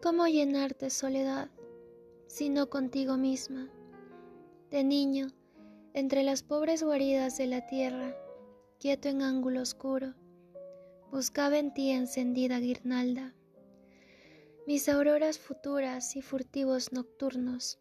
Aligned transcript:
¿Cómo 0.00 0.28
llenarte 0.28 0.90
soledad, 0.90 1.50
sino 2.28 2.70
contigo 2.70 3.16
misma? 3.16 3.68
De 4.70 4.84
niño, 4.84 5.26
entre 5.92 6.22
las 6.22 6.44
pobres 6.44 6.84
guaridas 6.84 7.36
de 7.36 7.48
la 7.48 7.66
tierra, 7.66 8.14
quieto 8.78 9.08
en 9.08 9.22
ángulo 9.22 9.60
oscuro, 9.60 10.14
buscaba 11.10 11.58
en 11.58 11.74
ti 11.74 11.90
encendida 11.90 12.60
guirnalda. 12.60 13.34
Mis 14.68 14.88
auroras 14.88 15.36
futuras 15.40 16.14
y 16.14 16.22
furtivos 16.22 16.92
nocturnos, 16.92 17.80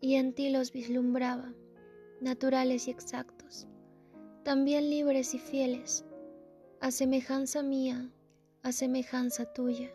y 0.00 0.16
en 0.16 0.34
ti 0.34 0.50
los 0.50 0.72
vislumbraba, 0.72 1.54
naturales 2.20 2.88
y 2.88 2.90
exactos, 2.90 3.68
también 4.42 4.90
libres 4.90 5.34
y 5.34 5.38
fieles, 5.38 6.04
a 6.80 6.90
semejanza 6.90 7.62
mía, 7.62 8.10
a 8.64 8.72
semejanza 8.72 9.44
tuya. 9.52 9.92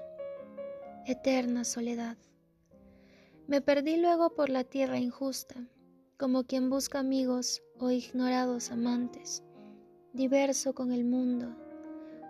Eterna 1.06 1.64
soledad. 1.64 2.18
Me 3.48 3.62
perdí 3.62 3.98
luego 3.98 4.36
por 4.36 4.50
la 4.50 4.64
tierra 4.64 5.00
injusta, 5.00 5.68
como 6.18 6.44
quien 6.44 6.70
busca 6.70 7.00
amigos 7.00 7.64
o 7.80 7.90
ignorados 7.90 8.72
amantes, 8.72 9.44
diverso 10.14 10.74
con 10.76 10.92
el 10.92 11.06
mundo. 11.06 11.56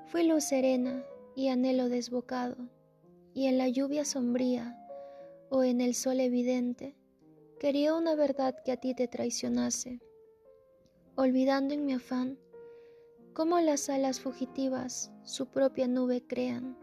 Fui 0.07 0.25
luz 0.27 0.45
serena 0.45 1.03
y 1.35 1.49
anhelo 1.49 1.89
desbocado, 1.89 2.69
y 3.33 3.47
en 3.47 3.57
la 3.57 3.67
lluvia 3.67 4.05
sombría 4.05 4.77
o 5.49 5.63
en 5.63 5.81
el 5.81 5.95
sol 5.95 6.19
evidente, 6.19 6.95
quería 7.59 7.95
una 7.95 8.15
verdad 8.15 8.55
que 8.63 8.71
a 8.71 8.77
ti 8.77 8.93
te 8.93 9.07
traicionase, 9.07 9.99
olvidando 11.15 11.73
en 11.73 11.85
mi 11.85 11.93
afán 11.93 12.39
cómo 13.33 13.59
las 13.59 13.89
alas 13.89 14.19
fugitivas 14.19 15.11
su 15.23 15.47
propia 15.47 15.87
nube 15.87 16.23
crean, 16.25 16.77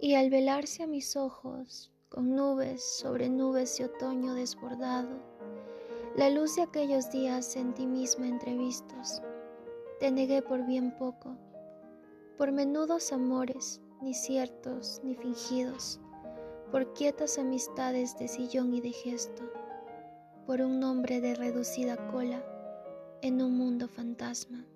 y 0.00 0.14
al 0.14 0.30
velarse 0.30 0.82
a 0.82 0.86
mis 0.86 1.16
ojos 1.16 1.90
con 2.08 2.34
nubes 2.34 2.82
sobre 2.82 3.28
nubes 3.28 3.78
de 3.78 3.84
otoño 3.84 4.34
desbordado, 4.34 5.18
la 6.16 6.30
luz 6.30 6.56
de 6.56 6.62
aquellos 6.62 7.10
días 7.10 7.56
en 7.56 7.74
ti 7.74 7.86
misma 7.86 8.28
entrevistos, 8.28 9.22
te 10.00 10.10
negué 10.10 10.42
por 10.42 10.64
bien 10.66 10.96
poco, 10.96 11.36
por 12.36 12.52
menudos 12.52 13.12
amores, 13.12 13.80
ni 14.02 14.14
ciertos 14.14 15.00
ni 15.02 15.14
fingidos, 15.14 16.00
por 16.70 16.92
quietas 16.92 17.38
amistades 17.38 18.18
de 18.18 18.28
sillón 18.28 18.74
y 18.74 18.80
de 18.80 18.92
gesto, 18.92 19.42
por 20.46 20.60
un 20.60 20.80
nombre 20.80 21.20
de 21.20 21.34
reducida 21.34 21.96
cola 22.10 22.44
en 23.22 23.42
un 23.42 23.56
mundo 23.56 23.88
fantasma 23.88 24.66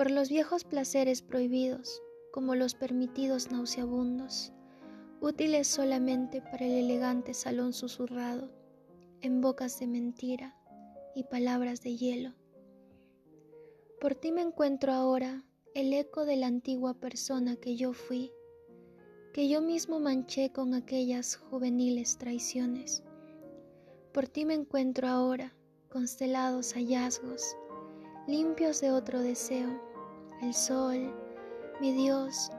por 0.00 0.10
los 0.10 0.30
viejos 0.30 0.64
placeres 0.64 1.20
prohibidos, 1.20 2.02
como 2.32 2.54
los 2.54 2.74
permitidos 2.74 3.50
nauseabundos, 3.50 4.52
útiles 5.20 5.68
solamente 5.68 6.40
para 6.40 6.64
el 6.64 6.72
elegante 6.72 7.34
salón 7.34 7.72
susurrado, 7.72 8.50
en 9.20 9.40
bocas 9.40 9.78
de 9.78 9.86
mentira 9.86 10.56
y 11.14 11.24
palabras 11.24 11.82
de 11.82 11.96
hielo. 11.96 12.34
Por 14.00 14.14
ti 14.14 14.32
me 14.32 14.40
encuentro 14.40 14.92
ahora 14.92 15.44
el 15.74 15.92
eco 15.92 16.24
de 16.24 16.36
la 16.36 16.46
antigua 16.46 16.94
persona 16.94 17.56
que 17.56 17.76
yo 17.76 17.92
fui, 17.92 18.32
que 19.32 19.48
yo 19.48 19.60
mismo 19.60 20.00
manché 20.00 20.50
con 20.50 20.74
aquellas 20.74 21.36
juveniles 21.36 22.16
traiciones. 22.18 23.02
Por 24.12 24.26
ti 24.26 24.44
me 24.44 24.54
encuentro 24.54 25.06
ahora 25.06 25.54
constelados 25.90 26.72
hallazgos, 26.72 27.56
limpios 28.26 28.80
de 28.80 28.90
otro 28.90 29.20
deseo, 29.20 29.80
el 30.42 30.54
sol, 30.54 31.12
mi 31.80 31.94
Dios, 31.94 32.50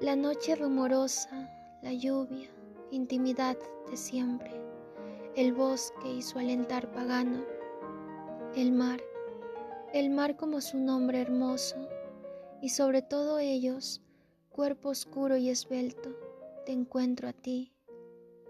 la 0.00 0.16
noche 0.16 0.56
rumorosa, 0.56 1.50
la 1.82 1.92
lluvia, 1.92 2.48
intimidad 2.90 3.58
de 3.90 3.96
siempre, 3.98 4.50
el 5.36 5.52
bosque 5.52 6.10
y 6.10 6.22
su 6.22 6.38
alentar 6.38 6.90
pagano, 6.90 7.44
el 8.56 8.72
mar, 8.72 9.02
el 9.92 10.08
mar 10.08 10.34
como 10.36 10.62
su 10.62 10.78
nombre 10.78 11.20
hermoso, 11.20 11.76
y 12.62 12.70
sobre 12.70 13.02
todo 13.02 13.38
ellos, 13.38 14.00
cuerpo 14.48 14.88
oscuro 14.88 15.36
y 15.36 15.50
esbelto, 15.50 16.16
te 16.64 16.72
encuentro 16.72 17.28
a 17.28 17.34
ti, 17.34 17.74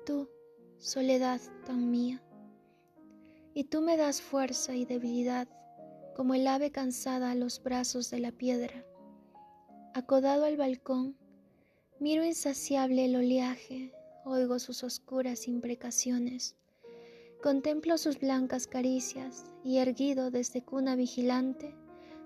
tú, 0.07 0.29
soledad 0.79 1.41
tan 1.67 1.91
mía. 1.91 2.23
Y 3.53 3.65
tú 3.65 3.81
me 3.81 3.97
das 3.97 4.23
fuerza 4.23 4.77
y 4.77 4.85
debilidad 4.85 5.49
como 6.15 6.35
el 6.35 6.47
ave 6.47 6.71
cansada 6.71 7.33
a 7.33 7.35
los 7.35 7.61
brazos 7.61 8.11
de 8.11 8.21
la 8.21 8.31
piedra. 8.31 8.85
Acodado 9.93 10.45
al 10.45 10.57
balcón, 10.57 11.17
miro 11.99 12.25
insaciable 12.25 13.07
el 13.07 13.17
oleaje, 13.17 13.93
oigo 14.25 14.61
sus 14.61 14.85
oscuras 14.85 15.49
imprecaciones, 15.49 16.55
contemplo 17.43 17.99
sus 17.99 18.21
blancas 18.21 18.69
caricias 18.69 19.47
y 19.65 19.79
erguido 19.79 20.31
desde 20.31 20.63
cuna 20.63 20.95
vigilante, 20.95 21.75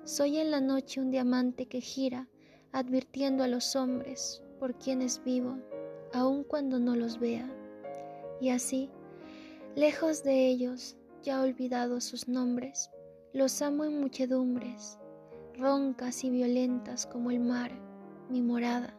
soy 0.04 0.36
en 0.36 0.50
la 0.50 0.60
noche 0.60 1.00
un 1.00 1.10
diamante 1.10 1.64
que 1.64 1.80
gira, 1.80 2.28
advirtiendo 2.72 3.42
a 3.42 3.48
los 3.48 3.74
hombres 3.76 4.42
por 4.60 4.74
quienes 4.74 5.24
vivo, 5.24 5.56
aun 6.12 6.44
cuando 6.44 6.78
no 6.78 6.94
los 6.94 7.18
vea. 7.18 7.48
Y 8.42 8.50
así, 8.50 8.90
lejos 9.74 10.22
de 10.22 10.48
ellos, 10.48 10.96
ya 11.22 11.40
olvidados 11.40 12.04
sus 12.04 12.28
nombres, 12.28 12.90
los 13.32 13.62
amo 13.62 13.84
en 13.84 14.02
muchedumbres, 14.02 14.98
roncas 15.58 16.24
y 16.24 16.30
violentas 16.30 17.06
como 17.06 17.30
el 17.30 17.40
mar, 17.40 17.72
mi 18.28 18.42
morada, 18.42 18.94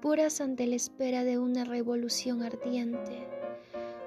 puras 0.00 0.40
ante 0.40 0.66
la 0.66 0.76
espera 0.76 1.24
de 1.24 1.38
una 1.38 1.64
revolución 1.64 2.42
ardiente, 2.42 3.28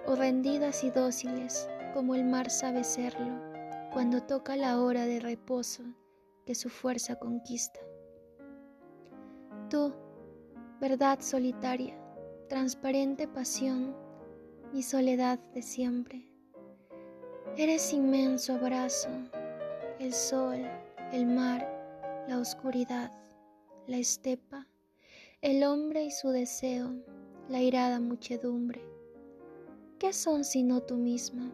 o 0.05 0.15
rendidas 0.15 0.83
y 0.83 0.91
dóciles 0.91 1.69
como 1.93 2.15
el 2.15 2.23
mar 2.23 2.49
sabe 2.49 2.83
serlo 2.83 3.41
cuando 3.91 4.21
toca 4.21 4.55
la 4.55 4.79
hora 4.81 5.05
de 5.05 5.19
reposo 5.19 5.83
que 6.45 6.55
su 6.55 6.69
fuerza 6.69 7.15
conquista. 7.15 7.79
Tú, 9.69 9.93
verdad 10.79 11.19
solitaria, 11.19 11.97
transparente 12.47 13.27
pasión, 13.27 13.95
mi 14.71 14.83
soledad 14.83 15.39
de 15.53 15.61
siempre 15.61 16.37
Eres 17.57 17.91
inmenso 17.91 18.53
abrazo, 18.53 19.09
el 19.97 20.13
sol, 20.13 20.61
el 21.11 21.25
mar, 21.25 21.65
la 22.27 22.37
oscuridad, 22.37 23.11
la 23.87 23.97
estepa, 23.97 24.67
el 25.41 25.63
hombre 25.63 26.03
y 26.03 26.11
su 26.11 26.29
deseo, 26.29 26.93
la 27.47 27.61
irada 27.61 28.01
muchedumbre. 28.01 28.81
¿Qué 29.99 30.11
son 30.11 30.43
sino 30.43 30.81
tú 30.81 30.97
misma? 30.97 31.53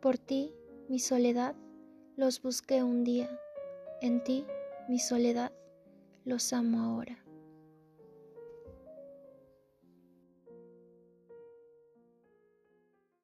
Por 0.00 0.18
ti, 0.18 0.52
mi 0.88 0.98
soledad, 0.98 1.54
los 2.16 2.42
busqué 2.42 2.82
un 2.82 3.04
día, 3.04 3.30
en 4.00 4.24
ti, 4.24 4.44
mi 4.88 4.98
soledad, 4.98 5.52
los 6.24 6.52
amo 6.52 6.80
ahora. 6.80 7.24